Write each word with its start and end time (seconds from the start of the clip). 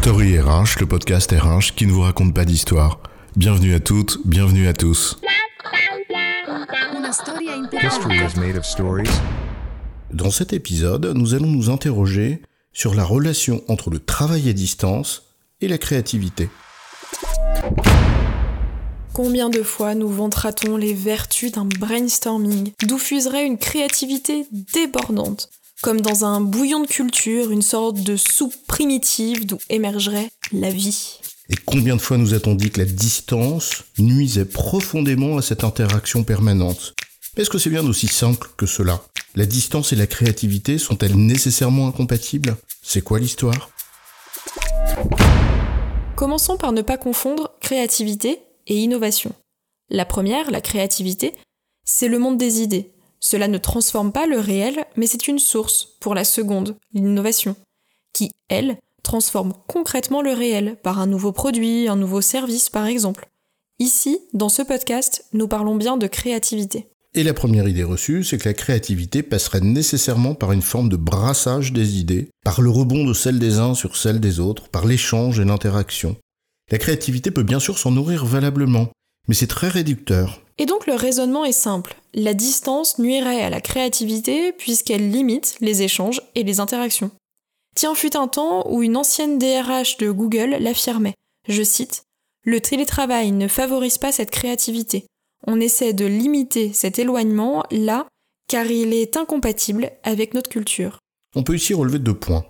Story 0.00 0.38
RH, 0.38 0.78
le 0.78 0.86
podcast 0.86 1.32
RH 1.32 1.74
qui 1.74 1.84
ne 1.84 1.90
vous 1.90 2.02
raconte 2.02 2.32
pas 2.32 2.44
d'histoire. 2.44 3.00
Bienvenue 3.34 3.74
à 3.74 3.80
toutes, 3.80 4.18
bienvenue 4.24 4.68
à 4.68 4.72
tous. 4.72 5.18
History 7.82 8.16
is 8.16 8.38
made 8.38 8.56
of 8.56 8.64
stories. 8.64 9.10
Dans 10.12 10.30
cet 10.30 10.52
épisode, 10.52 11.12
nous 11.16 11.34
allons 11.34 11.48
nous 11.48 11.68
interroger 11.68 12.40
sur 12.72 12.94
la 12.94 13.02
relation 13.02 13.60
entre 13.66 13.90
le 13.90 13.98
travail 13.98 14.48
à 14.48 14.52
distance 14.52 15.34
et 15.60 15.66
la 15.66 15.78
créativité. 15.78 16.48
Combien 19.12 19.50
de 19.50 19.64
fois 19.64 19.96
nous 19.96 20.08
vantera-t-on 20.08 20.76
les 20.76 20.94
vertus 20.94 21.50
d'un 21.50 21.64
brainstorming, 21.64 22.72
d'où 22.86 22.98
fuserait 22.98 23.44
une 23.44 23.58
créativité 23.58 24.46
débordante, 24.72 25.50
comme 25.82 26.00
dans 26.00 26.24
un 26.24 26.40
bouillon 26.40 26.80
de 26.80 26.86
culture, 26.86 27.50
une 27.50 27.62
sorte 27.62 28.02
de 28.02 28.16
soupe 28.16 28.54
primitive 28.66 29.46
d'où 29.46 29.58
émergerait 29.70 30.30
la 30.52 30.70
vie. 30.70 31.20
Et 31.50 31.56
combien 31.64 31.96
de 31.96 32.00
fois 32.00 32.18
nous 32.18 32.34
a-t-on 32.34 32.54
dit 32.54 32.70
que 32.70 32.80
la 32.80 32.86
distance 32.86 33.84
nuisait 33.98 34.44
profondément 34.44 35.38
à 35.38 35.42
cette 35.42 35.64
interaction 35.64 36.24
permanente? 36.24 36.94
Est-ce 37.36 37.48
que 37.48 37.58
c'est 37.58 37.70
bien 37.70 37.86
aussi 37.86 38.08
simple 38.08 38.48
que 38.56 38.66
cela? 38.66 39.02
La 39.34 39.46
distance 39.46 39.92
et 39.92 39.96
la 39.96 40.06
créativité 40.06 40.78
sont-elles 40.78 41.16
nécessairement 41.16 41.86
incompatibles? 41.86 42.56
C'est 42.82 43.02
quoi 43.02 43.20
l'histoire? 43.20 43.70
Commençons 46.16 46.56
par 46.56 46.72
ne 46.72 46.82
pas 46.82 46.98
confondre 46.98 47.52
créativité 47.60 48.40
et 48.66 48.76
innovation. 48.76 49.32
La 49.88 50.04
première, 50.04 50.50
la 50.50 50.60
créativité, 50.60 51.34
c'est 51.84 52.08
le 52.08 52.18
monde 52.18 52.36
des 52.36 52.60
idées. 52.60 52.92
Cela 53.20 53.48
ne 53.48 53.58
transforme 53.58 54.12
pas 54.12 54.26
le 54.26 54.38
réel, 54.38 54.84
mais 54.96 55.06
c'est 55.06 55.28
une 55.28 55.38
source 55.38 55.96
pour 56.00 56.14
la 56.14 56.24
seconde, 56.24 56.76
l'innovation, 56.92 57.56
qui, 58.12 58.30
elle, 58.48 58.78
transforme 59.02 59.54
concrètement 59.66 60.22
le 60.22 60.32
réel 60.32 60.76
par 60.82 60.98
un 60.98 61.06
nouveau 61.06 61.32
produit, 61.32 61.88
un 61.88 61.96
nouveau 61.96 62.20
service 62.20 62.68
par 62.70 62.86
exemple. 62.86 63.28
Ici, 63.78 64.18
dans 64.34 64.48
ce 64.48 64.62
podcast, 64.62 65.24
nous 65.32 65.48
parlons 65.48 65.76
bien 65.76 65.96
de 65.96 66.06
créativité. 66.06 66.88
Et 67.14 67.22
la 67.22 67.32
première 67.32 67.66
idée 67.66 67.84
reçue, 67.84 68.22
c'est 68.22 68.38
que 68.38 68.48
la 68.48 68.54
créativité 68.54 69.22
passerait 69.22 69.60
nécessairement 69.60 70.34
par 70.34 70.52
une 70.52 70.62
forme 70.62 70.88
de 70.88 70.96
brassage 70.96 71.72
des 71.72 71.98
idées, 71.98 72.28
par 72.44 72.60
le 72.60 72.70
rebond 72.70 73.04
de 73.04 73.14
celles 73.14 73.38
des 73.38 73.58
uns 73.58 73.74
sur 73.74 73.96
celles 73.96 74.20
des 74.20 74.40
autres, 74.40 74.68
par 74.68 74.84
l'échange 74.84 75.40
et 75.40 75.44
l'interaction. 75.44 76.16
La 76.70 76.78
créativité 76.78 77.30
peut 77.30 77.42
bien 77.42 77.60
sûr 77.60 77.78
s'en 77.78 77.92
nourrir 77.92 78.26
valablement, 78.26 78.88
mais 79.26 79.34
c'est 79.34 79.46
très 79.46 79.68
réducteur. 79.68 80.42
Et 80.58 80.66
donc 80.66 80.86
le 80.86 80.94
raisonnement 80.94 81.44
est 81.44 81.52
simple. 81.52 81.96
La 82.14 82.34
distance 82.34 82.98
nuirait 82.98 83.42
à 83.42 83.50
la 83.50 83.60
créativité 83.60 84.52
puisqu'elle 84.52 85.10
limite 85.10 85.56
les 85.60 85.82
échanges 85.82 86.20
et 86.34 86.42
les 86.42 86.60
interactions. 86.60 87.10
Tiens, 87.76 87.94
fut 87.94 88.16
un 88.16 88.26
temps 88.26 88.68
où 88.68 88.82
une 88.82 88.96
ancienne 88.96 89.38
DRH 89.38 89.98
de 89.98 90.10
Google 90.10 90.56
l'affirmait. 90.58 91.14
Je 91.48 91.62
cite 91.62 92.02
Le 92.44 92.60
télétravail 92.60 93.30
ne 93.30 93.46
favorise 93.46 93.98
pas 93.98 94.10
cette 94.10 94.32
créativité. 94.32 95.06
On 95.46 95.60
essaie 95.60 95.92
de 95.92 96.04
limiter 96.04 96.72
cet 96.72 96.98
éloignement 96.98 97.64
là 97.70 98.06
car 98.48 98.66
il 98.66 98.92
est 98.94 99.16
incompatible 99.16 99.92
avec 100.02 100.34
notre 100.34 100.48
culture. 100.48 100.98
On 101.36 101.42
peut 101.42 101.54
ici 101.54 101.74
relever 101.74 101.98
deux 101.98 102.14
points. 102.14 102.44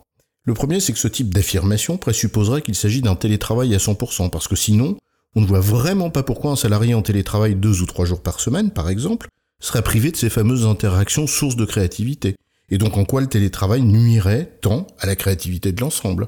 Le 0.44 0.54
premier, 0.54 0.80
c'est 0.80 0.94
que 0.94 0.98
ce 0.98 1.08
type 1.08 1.34
d'affirmation 1.34 1.98
présupposerait 1.98 2.62
qu'il 2.62 2.74
s'agit 2.74 3.02
d'un 3.02 3.16
télétravail 3.16 3.74
à 3.74 3.78
100%, 3.78 4.30
parce 4.30 4.48
que 4.48 4.56
sinon, 4.56 4.96
on 5.38 5.40
ne 5.40 5.46
voit 5.46 5.60
vraiment 5.60 6.10
pas 6.10 6.24
pourquoi 6.24 6.50
un 6.50 6.56
salarié 6.56 6.94
en 6.94 7.02
télétravail 7.02 7.54
deux 7.54 7.80
ou 7.80 7.86
trois 7.86 8.04
jours 8.04 8.22
par 8.22 8.40
semaine, 8.40 8.72
par 8.72 8.90
exemple, 8.90 9.28
serait 9.60 9.82
privé 9.82 10.10
de 10.10 10.16
ces 10.16 10.30
fameuses 10.30 10.66
interactions 10.66 11.28
sources 11.28 11.54
de 11.54 11.64
créativité, 11.64 12.34
et 12.70 12.76
donc 12.76 12.96
en 12.96 13.04
quoi 13.04 13.20
le 13.20 13.28
télétravail 13.28 13.82
nuirait 13.82 14.58
tant 14.60 14.88
à 14.98 15.06
la 15.06 15.14
créativité 15.14 15.70
de 15.70 15.80
l'ensemble? 15.80 16.26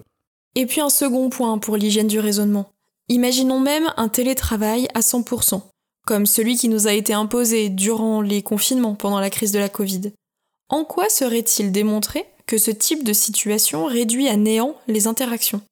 Et 0.55 0.64
puis 0.64 0.81
un 0.81 0.91
second 0.91 1.28
point 1.28 1.58
pour 1.58 1.77
l'hygiène 1.77 2.06
du 2.06 2.20
raisonnement. 2.20 2.70
Imaginons 3.08 3.58
même 3.58 3.92
un 3.97 4.08
télétravail 4.08 4.87
à 4.94 5.00
100%, 5.00 5.60
comme 6.06 6.27
celui 6.27 6.56
qui 6.56 6.69
nous 6.69 6.87
a 6.87 6.92
été 6.92 7.12
imposé 7.12 7.69
durant 7.69 8.21
les 8.21 8.42
confinements 8.42 8.94
pendant 8.94 9.19
la 9.19 9.31
crise 9.31 9.50
de 9.50 9.59
la 9.59 9.69
Covid. 9.69 10.12
En 10.69 10.84
quoi 10.84 11.09
serait-il 11.09 11.72
démontré 11.72 12.27
que 12.47 12.59
ce 12.59 12.71
type 12.71 13.03
de 13.03 13.12
situation 13.12 13.87
réduit 13.87 14.28
à 14.28 14.37
néant 14.37 14.77
les 14.87 15.09
interactions? 15.09 15.62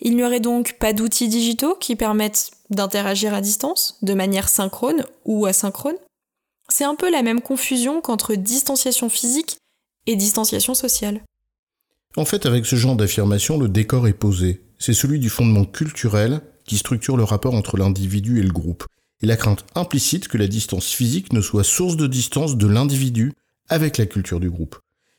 Il 0.00 0.16
n'y 0.16 0.24
aurait 0.24 0.40
donc 0.40 0.76
pas 0.78 0.92
d'outils 0.92 1.28
digitaux 1.28 1.74
qui 1.74 1.94
permettent 1.94 2.50
d'interagir 2.70 3.34
à 3.34 3.40
distance, 3.40 3.98
de 4.02 4.14
manière 4.14 4.48
synchrone 4.48 5.04
ou 5.24 5.46
asynchrone? 5.46 5.96
C'est 6.68 6.84
un 6.84 6.94
peu 6.94 7.10
la 7.10 7.22
même 7.22 7.42
confusion 7.42 8.00
qu'entre 8.00 8.34
distanciation 8.34 9.08
physique 9.08 9.58
et 10.06 10.16
distanciation 10.16 10.74
sociale. 10.74 11.22
En 12.16 12.24
fait, 12.24 12.46
avec 12.46 12.64
ce 12.64 12.76
genre 12.76 12.96
d'affirmation, 12.96 13.58
le 13.58 13.68
décor 13.68 14.08
est 14.08 14.14
posé. 14.14 14.62
C'est 14.78 14.94
celui 14.94 15.18
du 15.18 15.28
fondement 15.28 15.64
culturel 15.64 16.40
qui 16.64 16.78
structure 16.78 17.16
le 17.16 17.24
rapport 17.24 17.54
entre 17.54 17.76
l'individu 17.76 18.38
et 18.38 18.42
le 18.42 18.52
groupe, 18.52 18.86
et 19.20 19.26
la 19.26 19.36
crainte 19.36 19.64
implicite 19.74 20.28
que 20.28 20.38
la 20.38 20.46
distance 20.46 20.86
physique 20.86 21.32
ne 21.32 21.40
soit 21.40 21.64
source 21.64 21.96
de 21.96 22.06
distance 22.06 22.56
de 22.56 22.66
l'individu 22.66 23.32
avec 23.68 23.98
la 23.98 24.06
culture 24.06 24.40
du 24.40 24.50
groupe. 24.50 24.78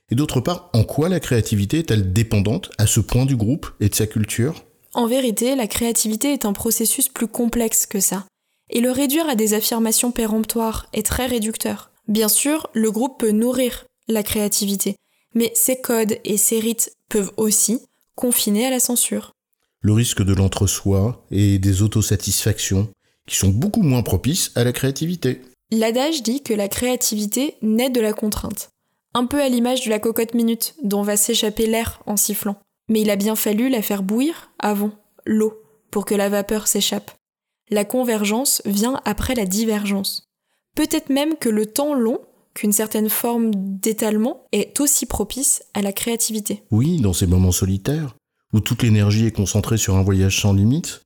Et 0.10 0.16
d'autre 0.16 0.42
part, 0.42 0.70
en 0.74 0.84
quoi 0.84 1.08
la 1.08 1.20
créativité 1.20 1.80
est-elle 1.80 2.12
dépendante 2.12 2.72
à 2.78 2.88
ce 2.88 3.00
point 3.00 3.26
du 3.26 3.36
groupe 3.36 3.72
et 3.80 3.90
de 3.90 3.96
sa 3.96 4.08
culture? 4.08 4.66
En 4.94 5.08
vérité, 5.08 5.56
la 5.56 5.68
créativité 5.68 6.34
est 6.34 6.46
un 6.46 6.54
processus 6.54 7.08
plus 7.08 7.28
complexe 7.28 7.86
que 7.86 8.00
ça. 8.00 8.26
Et 8.70 8.82
le 8.82 8.92
réduire 8.92 9.28
à 9.30 9.36
des 9.36 9.54
affirmations 9.54 10.12
péremptoires 10.12 10.88
est 10.94 11.06
très 11.06 11.28
réducteur. 11.28 11.92
Bien 12.08 12.28
sûr, 12.28 12.68
le 12.74 12.92
groupe 12.92 13.20
peut 13.20 13.32
nourrir 13.32 13.86
la 14.08 14.24
créativité, 14.24 14.96
mais 15.34 15.52
ses 15.56 15.80
codes 15.80 16.18
et 16.26 16.38
ses 16.38 16.60
rites 16.60 16.96
peuvent 17.10 17.32
aussi 17.38 17.80
confiner 18.16 18.66
à 18.66 18.70
la 18.70 18.80
censure. 18.80 19.32
Le 19.82 19.94
risque 19.94 20.24
de 20.24 20.34
l'entre-soi 20.34 21.26
et 21.32 21.58
des 21.58 21.82
autosatisfactions, 21.82 22.90
qui 23.28 23.36
sont 23.36 23.50
beaucoup 23.50 23.84
moins 23.84 24.04
propices 24.04 24.52
à 24.56 24.64
la 24.64 24.74
créativité. 24.74 25.42
L'adage 25.72 26.22
dit 26.22 26.44
que 26.44 26.54
la 26.54 26.68
créativité 26.68 27.56
naît 27.62 27.90
de 27.90 28.02
la 28.02 28.14
contrainte 28.14 28.72
un 29.14 29.26
peu 29.26 29.42
à 29.42 29.50
l'image 29.50 29.84
de 29.86 29.90
la 29.90 30.00
cocotte 30.00 30.34
minute 30.34 30.76
dont 30.84 31.02
va 31.02 31.18
s'échapper 31.18 31.68
l'air 31.68 32.02
en 32.06 32.18
sifflant. 32.18 32.58
Mais 32.92 33.02
il 33.02 33.10
a 33.10 33.16
bien 33.16 33.38
fallu 33.38 33.70
la 33.70 33.82
faire 33.82 34.04
bouillir 34.04 34.52
avant, 34.60 34.92
l'eau, 35.26 35.54
pour 35.92 36.04
que 36.04 36.14
la 36.14 36.28
vapeur 36.28 36.68
s'échappe. 36.68 37.12
La 37.70 37.86
convergence 37.86 38.62
vient 38.66 39.00
après 39.06 39.34
la 39.34 39.46
divergence. 39.46 40.30
Peut-être 40.76 41.10
même 41.10 41.36
que 41.38 41.48
le 41.48 41.66
temps 41.66 41.94
long, 41.94 42.20
qu'une 42.54 42.74
certaine 42.74 43.08
forme 43.08 43.52
d'étalement, 43.56 44.44
est 44.52 44.78
aussi 44.82 45.06
propice 45.06 45.64
à 45.74 45.82
la 45.82 45.94
créativité. 45.94 46.64
Oui, 46.70 47.00
dans 47.00 47.14
ces 47.14 47.28
moments 47.28 47.54
solitaires, 47.54 48.18
où 48.52 48.60
toute 48.60 48.84
l'énergie 48.84 49.26
est 49.26 49.32
concentrée 49.32 49.78
sur 49.78 49.96
un 49.96 50.04
voyage 50.04 50.42
sans 50.42 50.52
limite, 50.52 51.04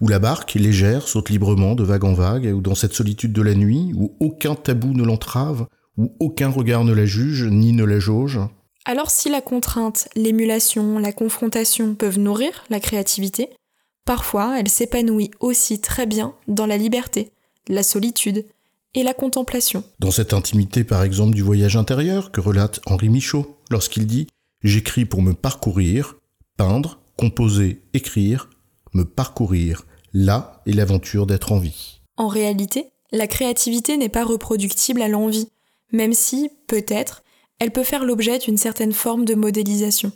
où 0.00 0.08
la 0.08 0.18
barque, 0.18 0.54
légère, 0.54 1.06
saute 1.06 1.30
librement 1.30 1.76
de 1.76 1.84
vague 1.84 2.04
en 2.04 2.14
vague, 2.14 2.52
ou 2.52 2.60
dans 2.60 2.74
cette 2.74 2.94
solitude 2.94 3.32
de 3.32 3.42
la 3.42 3.54
nuit, 3.54 3.92
où 3.94 4.16
aucun 4.18 4.56
tabou 4.56 4.92
ne 4.92 5.04
l'entrave, 5.04 5.68
où 5.96 6.16
aucun 6.18 6.48
regard 6.48 6.82
ne 6.82 6.92
la 6.92 7.06
juge 7.06 7.44
ni 7.44 7.72
ne 7.72 7.84
la 7.84 8.00
jauge 8.00 8.40
Alors 8.88 9.10
si 9.10 9.28
la 9.28 9.42
contrainte, 9.42 10.08
l'émulation, 10.16 10.98
la 10.98 11.12
confrontation 11.12 11.94
peuvent 11.94 12.18
nourrir 12.18 12.64
la 12.70 12.80
créativité, 12.80 13.50
parfois 14.06 14.58
elle 14.58 14.70
s'épanouit 14.70 15.30
aussi 15.40 15.78
très 15.82 16.06
bien 16.06 16.34
dans 16.46 16.64
la 16.64 16.78
liberté, 16.78 17.30
la 17.68 17.82
solitude 17.82 18.46
et 18.94 19.02
la 19.02 19.12
contemplation. 19.12 19.84
Dans 19.98 20.10
cette 20.10 20.32
intimité 20.32 20.84
par 20.84 21.02
exemple 21.02 21.34
du 21.34 21.42
voyage 21.42 21.76
intérieur 21.76 22.32
que 22.32 22.40
relate 22.40 22.80
Henri 22.86 23.10
Michaud 23.10 23.58
lorsqu'il 23.70 24.06
dit⁇ 24.06 24.24
J'écris 24.62 25.04
pour 25.04 25.20
me 25.20 25.34
parcourir, 25.34 26.16
peindre, 26.56 26.98
composer, 27.18 27.82
écrire, 27.92 28.48
me 28.94 29.04
parcourir, 29.04 29.84
là 30.14 30.62
est 30.64 30.72
l'aventure 30.72 31.26
d'être 31.26 31.52
en 31.52 31.58
vie.⁇ 31.58 32.00
En 32.16 32.28
réalité, 32.28 32.86
la 33.12 33.26
créativité 33.26 33.98
n'est 33.98 34.08
pas 34.08 34.24
reproductible 34.24 35.02
à 35.02 35.08
l'envie, 35.08 35.50
même 35.92 36.14
si, 36.14 36.50
peut-être, 36.66 37.22
elle 37.58 37.70
peut 37.70 37.84
faire 37.84 38.04
l'objet 38.04 38.38
d'une 38.38 38.56
certaine 38.56 38.92
forme 38.92 39.24
de 39.24 39.34
modélisation. 39.34 40.12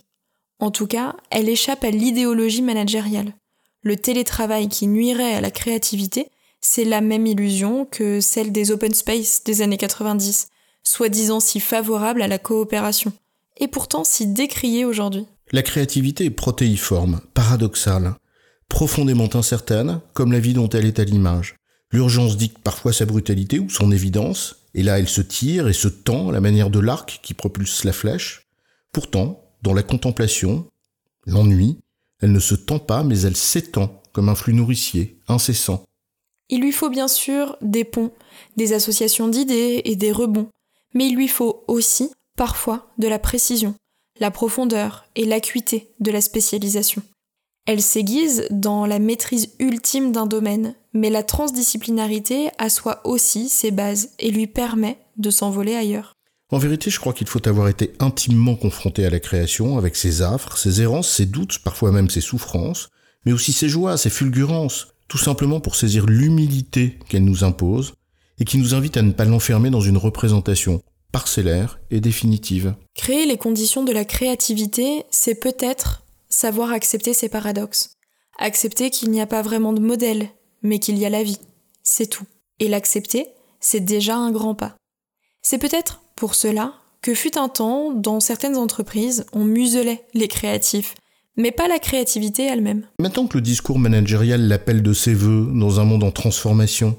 En 0.59 0.71
tout 0.71 0.87
cas, 0.87 1.17
elle 1.31 1.49
échappe 1.49 1.85
à 1.85 1.91
l'idéologie 1.91 2.63
managériale. 2.63 3.35
Le 3.83 3.97
télétravail 3.97 4.69
qui 4.69 4.87
nuirait 4.87 5.35
à 5.35 5.41
la 5.41 5.51
créativité, 5.51 6.29
c'est 6.61 6.85
la 6.85 7.01
même 7.01 7.27
illusion 7.27 7.85
que 7.85 8.21
celle 8.21 8.53
des 8.53 8.71
open 8.71 8.95
space 8.95 9.43
des 9.45 9.63
années 9.63 9.77
90, 9.77 10.47
soi-disant 10.85 11.41
si 11.41 11.59
favorable 11.59 12.23
à 12.23 12.29
la 12.29 12.39
coopération, 12.39 13.13
et 13.57 13.67
pourtant 13.67 14.05
si 14.05 14.29
décriée 14.29 14.85
aujourd'hui. 14.85 15.27
La 15.51 15.63
créativité 15.63 16.27
est 16.27 16.31
protéiforme, 16.31 17.21
paradoxale, 17.35 18.15
profondément 18.69 19.29
incertaine, 19.35 20.01
comme 20.15 20.33
la 20.33 20.39
vie 20.39 20.55
dont 20.55 20.69
elle 20.69 20.87
est 20.87 21.01
à 21.01 21.05
l'image. 21.05 21.57
L'urgence 21.93 22.39
dicte 22.39 22.59
parfois 22.59 22.93
sa 22.93 23.05
brutalité 23.05 23.59
ou 23.59 23.69
son 23.69 23.93
évidence, 23.93 24.57
et 24.75 24.83
là 24.83 24.99
elle 24.99 25.09
se 25.09 25.21
tire 25.21 25.69
et 25.69 25.75
se 25.75 25.89
tend 25.89 26.31
à 26.31 26.33
la 26.33 26.41
manière 26.41 26.71
de 26.71 26.81
l'arc 26.81 27.21
qui 27.23 27.35
propulse 27.35 27.85
la 27.85 27.93
flèche. 27.93 28.49
Pourtant, 28.93 29.45
dans 29.63 29.75
la 29.75 29.83
contemplation, 29.83 30.67
l'ennui, 31.27 31.79
elle 32.21 32.33
ne 32.33 32.41
se 32.41 32.55
tend 32.55 32.79
pas 32.79 33.05
mais 33.05 33.21
elle 33.21 33.37
s'étend 33.37 34.03
comme 34.13 34.29
un 34.29 34.35
flux 34.35 34.55
nourricier, 34.55 35.19
incessant. 35.29 35.85
Il 36.49 36.61
lui 36.61 36.73
faut 36.73 36.91
bien 36.91 37.09
sûr 37.09 37.57
des 37.63 37.85
ponts, 37.85 38.13
des 38.57 38.73
associations 38.73 39.29
d'idées 39.29 39.83
et 39.85 39.97
des 39.97 40.13
rebonds, 40.13 40.49
mais 40.95 41.09
il 41.09 41.17
lui 41.17 41.29
faut 41.29 41.65
aussi, 41.69 42.11
parfois, 42.37 42.91
de 42.99 43.09
la 43.09 43.19
précision, 43.19 43.75
la 44.21 44.31
profondeur 44.31 45.07
et 45.17 45.25
l'acuité 45.25 45.95
de 46.01 46.11
la 46.11 46.21
spécialisation. 46.21 47.03
Elle 47.67 47.81
s'aiguise 47.81 48.47
dans 48.51 48.87
la 48.87 48.99
maîtrise 48.99 49.51
ultime 49.61 50.11
d'un 50.11 50.27
domaine, 50.27 50.75
mais 50.95 51.11
la 51.11 51.23
transdisciplinarité 51.23 52.49
assoit 52.59 53.01
aussi 53.05 53.49
ses 53.49 53.71
bases 53.71 54.11
et 54.19 54.33
lui 54.33 54.49
permet 54.49 54.99
de 55.17 55.31
s'envoler 55.31 55.77
ailleurs. 55.77 56.15
En 56.51 56.59
vérité, 56.59 56.91
je 56.91 56.99
crois 56.99 57.13
qu'il 57.13 57.29
faut 57.29 57.47
avoir 57.49 57.69
été 57.69 57.93
intimement 58.01 58.57
confronté 58.57 59.07
à 59.07 59.11
la 59.11 59.21
création, 59.21 59.79
avec 59.79 59.95
ses 59.95 60.23
affres, 60.23 60.59
ses 60.59 60.83
errances, 60.83 61.09
ses 61.09 61.25
doutes, 61.25 61.61
parfois 61.61 61.93
même 61.93 62.11
ses 62.11 62.21
souffrances, 62.21 62.89
mais 63.25 63.33
aussi 63.33 63.53
ses 63.53 63.69
joies, 63.69 63.97
ses 63.97 64.11
fulgurances, 64.11 64.89
tout 65.07 65.19
simplement 65.19 65.61
pour 65.61 65.77
saisir 65.77 66.07
l'humilité 66.07 66.99
qu'elle 67.09 67.25
nous 67.25 67.45
impose, 67.45 67.95
et 68.41 68.45
qui 68.45 68.59
nous 68.59 68.75
invite 68.75 68.97
à 68.97 69.03
ne 69.03 69.13
pas 69.13 69.25
l'enfermer 69.25 69.71
dans 69.71 69.81
une 69.81 69.97
représentation 69.97 70.83
parcellaire 71.13 71.79
et 71.91 72.01
définitive. 72.01 72.75
Créer 72.97 73.25
les 73.25 73.37
conditions 73.37 73.85
de 73.85 73.93
la 73.93 74.05
créativité, 74.05 75.05
c'est 75.11 75.37
peut-être 75.37 76.02
savoir 76.33 76.73
accepter 76.73 77.13
ses 77.13 77.29
paradoxes. 77.29 77.97
Accepter 78.39 78.91
qu'il 78.91 79.11
n'y 79.11 79.21
a 79.21 79.27
pas 79.27 79.43
vraiment 79.43 79.73
de 79.73 79.81
modèle, 79.81 80.29
mais 80.63 80.79
qu'il 80.79 80.99
y 80.99 81.05
a 81.05 81.11
la 81.11 81.23
vie. 81.23 81.39
C'est 81.83 82.09
tout. 82.09 82.25
Et 82.59 82.69
l'accepter, 82.69 83.29
c'est 83.61 83.85
déjà 83.85 84.17
un 84.17 84.33
grand 84.33 84.55
pas. 84.55 84.75
C'est 85.43 85.59
peut-être 85.59 86.03
pour 86.17 86.35
cela 86.35 86.75
que 87.03 87.15
fut 87.15 87.37
un 87.37 87.49
temps, 87.49 87.93
dans 87.93 88.21
certaines 88.21 88.57
entreprises, 88.57 89.27
on 89.33 89.45
muselait 89.45 90.05
les 90.15 90.29
créatifs, 90.29 90.95
mais 91.37 91.51
pas 91.51 91.69
la 91.69 91.81
créativité 91.81 92.45
elle-même. 92.45 92.87
Maintenant 93.01 93.27
que 93.27 93.37
le 93.37 93.43
discours 93.43 93.79
managérial 93.79 94.47
l'appelle 94.47 94.83
de 94.83 94.93
ses 94.93 95.15
voeux 95.15 95.51
dans 95.53 95.81
un 95.81 95.85
monde 95.85 96.05
en 96.05 96.13
transformation, 96.13 96.97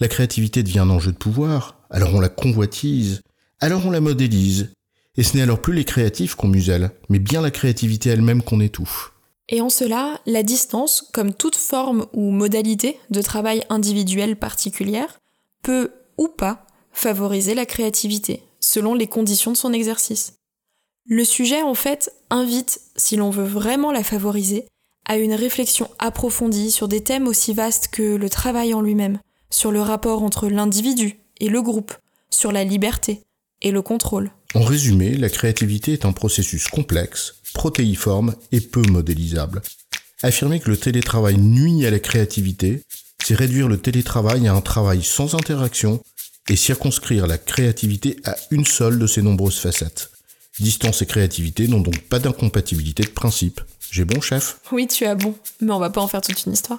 la 0.00 0.08
créativité 0.08 0.62
devient 0.64 0.80
un 0.80 0.90
enjeu 0.90 1.12
de 1.12 1.16
pouvoir, 1.16 1.78
alors 1.88 2.14
on 2.14 2.20
la 2.20 2.28
convoitise, 2.28 3.22
alors 3.60 3.86
on 3.86 3.90
la 3.90 4.00
modélise, 4.00 4.72
et 5.16 5.22
ce 5.22 5.36
n'est 5.36 5.42
alors 5.42 5.60
plus 5.60 5.74
les 5.74 5.84
créatifs 5.84 6.34
qu'on 6.34 6.48
muselle, 6.48 6.90
mais 7.08 7.18
bien 7.18 7.40
la 7.40 7.50
créativité 7.50 8.10
elle-même 8.10 8.42
qu'on 8.42 8.60
étouffe. 8.60 9.12
Et 9.48 9.60
en 9.60 9.68
cela, 9.68 10.20
la 10.26 10.42
distance, 10.42 11.02
comme 11.12 11.34
toute 11.34 11.56
forme 11.56 12.06
ou 12.12 12.30
modalité 12.30 12.98
de 13.10 13.20
travail 13.20 13.62
individuel 13.68 14.36
particulière, 14.36 15.20
peut 15.62 15.90
ou 16.16 16.28
pas 16.28 16.66
favoriser 16.92 17.54
la 17.54 17.66
créativité, 17.66 18.42
selon 18.60 18.94
les 18.94 19.06
conditions 19.06 19.52
de 19.52 19.56
son 19.56 19.72
exercice. 19.72 20.34
Le 21.06 21.24
sujet, 21.24 21.62
en 21.62 21.74
fait, 21.74 22.12
invite, 22.30 22.80
si 22.96 23.16
l'on 23.16 23.30
veut 23.30 23.44
vraiment 23.44 23.92
la 23.92 24.02
favoriser, 24.02 24.66
à 25.04 25.18
une 25.18 25.34
réflexion 25.34 25.90
approfondie 25.98 26.70
sur 26.70 26.88
des 26.88 27.02
thèmes 27.02 27.28
aussi 27.28 27.52
vastes 27.52 27.88
que 27.88 28.16
le 28.16 28.30
travail 28.30 28.72
en 28.72 28.80
lui-même, 28.80 29.18
sur 29.50 29.70
le 29.70 29.82
rapport 29.82 30.22
entre 30.22 30.48
l'individu 30.48 31.20
et 31.40 31.50
le 31.50 31.60
groupe, 31.60 31.92
sur 32.30 32.52
la 32.52 32.64
liberté 32.64 33.20
et 33.60 33.70
le 33.70 33.82
contrôle. 33.82 34.30
En 34.54 34.62
résumé, 34.62 35.16
la 35.16 35.28
créativité 35.28 35.94
est 35.94 36.04
un 36.04 36.12
processus 36.12 36.68
complexe, 36.68 37.34
protéiforme 37.54 38.36
et 38.52 38.60
peu 38.60 38.82
modélisable. 38.82 39.62
Affirmer 40.22 40.60
que 40.60 40.70
le 40.70 40.76
télétravail 40.76 41.36
nuit 41.36 41.84
à 41.84 41.90
la 41.90 41.98
créativité, 41.98 42.82
c'est 43.24 43.34
réduire 43.34 43.66
le 43.66 43.78
télétravail 43.78 44.46
à 44.46 44.54
un 44.54 44.60
travail 44.60 45.02
sans 45.02 45.34
interaction 45.34 46.00
et 46.48 46.56
circonscrire 46.56 47.26
la 47.26 47.36
créativité 47.36 48.16
à 48.24 48.36
une 48.52 48.64
seule 48.64 48.98
de 48.98 49.08
ses 49.08 49.22
nombreuses 49.22 49.58
facettes. 49.58 50.10
Distance 50.60 51.02
et 51.02 51.06
créativité 51.06 51.66
n'ont 51.66 51.80
donc 51.80 52.00
pas 52.02 52.20
d'incompatibilité 52.20 53.02
de 53.02 53.08
principe. 53.08 53.60
J'ai 53.90 54.04
bon, 54.04 54.20
chef? 54.20 54.58
Oui, 54.70 54.86
tu 54.86 55.04
as 55.04 55.16
bon, 55.16 55.34
mais 55.60 55.72
on 55.72 55.80
va 55.80 55.90
pas 55.90 56.00
en 56.00 56.06
faire 56.06 56.20
toute 56.20 56.44
une 56.46 56.52
histoire. 56.52 56.78